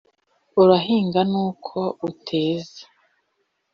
[0.61, 2.81] -urahinga nuko uteza.